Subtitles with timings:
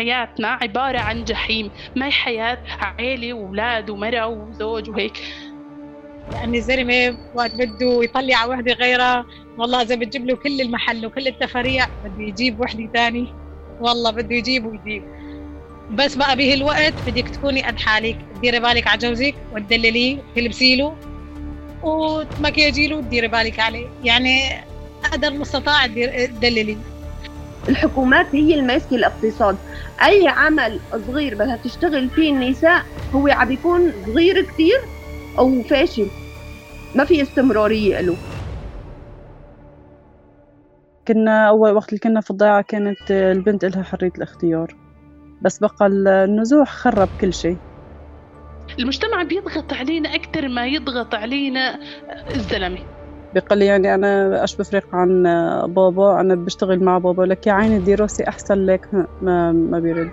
[0.00, 1.70] حياتنا عبارة عن جحيم.
[1.96, 2.58] ما هي حياة
[2.98, 5.12] عيلة وأولاد ومرأة وزوج وهيك؟
[6.32, 9.26] يعني الزلمة وقت بده يطلع وحدة غيرها.
[9.58, 13.34] والله إذا بتجيب له كل المحل وكل التفاريع بده يجيب وحدة تاني.
[13.80, 15.02] والله بده يجيب ويجيب.
[15.90, 18.18] بس بقى به الوقت بدك تكوني قد حالك.
[18.34, 20.96] تديري بالك على جوزك وتدلليه تلبسي له
[21.82, 23.86] وتمكيجي له وتديري بالك عليه.
[24.04, 24.40] يعني
[25.12, 26.76] قدر المستطاع تدللي
[27.68, 29.56] الحكومات هي الماسكة الاقتصاد.
[30.02, 32.82] أي عمل صغير بدها تشتغل فيه النساء
[33.14, 34.78] هو عم بيكون صغير كثير
[35.38, 36.06] أو فاشل.
[36.96, 38.16] ما في استمرارية له.
[41.08, 44.76] كنا أول وقت اللي كنا في الضيعة كانت البنت إلها حرية الاختيار.
[45.42, 45.86] بس بقى
[46.24, 47.58] النزوح خرب كل شيء.
[48.78, 51.78] المجتمع بيضغط علينا أكثر ما يضغط علينا
[53.36, 55.22] الزلمة بقول يعني أنا إيش بفرق عن
[55.68, 58.88] بابا؟ أنا بشتغل مع بابا لك يا عيني دراسي أحسن لك.
[59.22, 60.10] ما ما بيرد.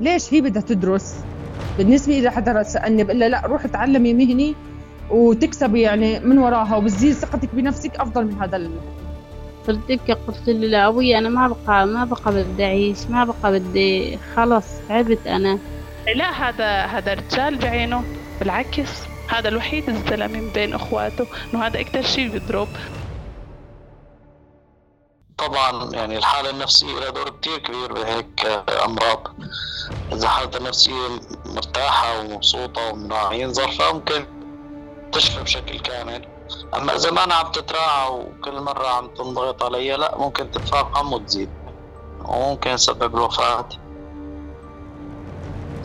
[0.00, 1.24] ليش هي بدها تدرس؟
[1.78, 4.54] بالنسبة إذا حدا سألني بقول لا روحي تعلمي مهني
[5.10, 8.70] وتكسبي يعني من وراها وبتزيد ثقتك بنفسك أفضل من هذا
[9.68, 13.52] قلت لك قلت له لا أبوي أنا ما بقى ما بقى بدي أعيش ما بقى
[13.52, 15.58] بدي خلص تعبت أنا.
[16.16, 18.02] لا هذا هذا رجال بعينه
[18.40, 19.13] بالعكس.
[19.28, 22.68] هذا الوحيد الزلمة من بين إخواته إنه هذا أكثر شيء بيضرب.
[25.38, 28.46] طبعا يعني الحالة النفسية لها دور كتير كبير بهيك
[28.84, 29.26] أمراض.
[30.12, 31.08] إذا حالتها النفسية
[31.46, 34.26] مرتاحة ومبسوطة ومراعيين ظرفها ممكن
[35.12, 36.28] تشفى بشكل كامل.
[36.74, 41.50] أما إذا ما أنا عم تتراعى وكل مرة عم تنضغط علي لا ممكن تتفاقم وتزيد
[42.24, 43.68] وممكن يسبب الوفاة.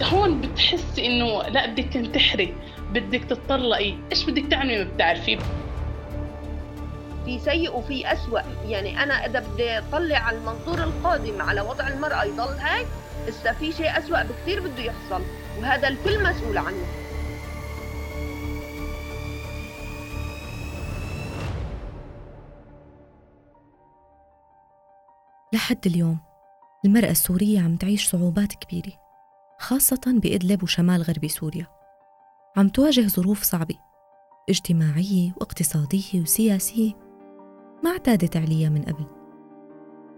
[0.04, 2.56] هون بتحسي إنه لا بدك تنتحري.
[2.94, 5.40] بدك تطلقي إيش بدك تعملي ما بتعرفي؟
[7.26, 8.42] في سيء وفي أسوأ.
[8.66, 12.88] يعني أنا إذا بدي أطلع على المنظور القادم على وضع المرأة يضل هيك
[13.28, 15.22] لسه في شيء أسوأ بكثير بده يحصل.
[15.60, 16.86] وهذا الكل مسؤول عنه.
[25.54, 26.20] لحد اليوم
[26.86, 28.94] المرأة السورية عم تعيش صعوبات كبيرة
[29.60, 31.79] خاصة بإدلب وشمال غربي سوريا.
[32.58, 33.76] عم تواجه ظروف صعبة
[34.50, 36.94] اجتماعية واقتصادية وسياسية.
[37.84, 39.06] ما اعتادت عليها من قبل.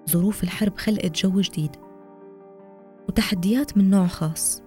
[0.09, 1.75] ظروف الحرب خلقت جو جديد
[3.09, 4.63] وتحديات من نوع خاص.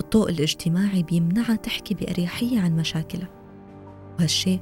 [0.00, 3.28] الضوء الاجتماعي بيمنعها تحكي بأريحية عن مشاكلها
[4.18, 4.60] وهالشي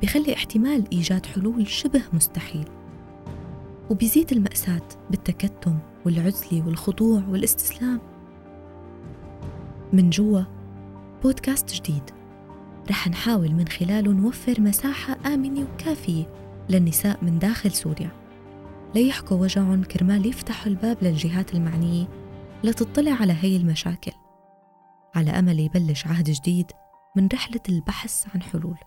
[0.00, 2.68] بيخلي احتمال إيجاد حلول شبه مستحيل.
[3.90, 8.00] وبيزيد المأساة بالتكتم والعزلة والخضوع والاستسلام.
[9.92, 10.42] من جوا
[11.24, 12.10] بودكاست جديد.
[12.90, 16.24] رح نحاول من خلاله نوفر مساحة آمنة وكافية
[16.70, 18.10] للنساء من داخل سوريا.
[18.94, 22.06] ليحكوا وجعهم كرمال يفتحوا الباب للجهات المعنية
[22.64, 24.12] لتطلع على هي المشاكل.
[25.14, 26.66] على أمل يبلش عهد جديد
[27.16, 28.78] من رحلة البحث عن حلول.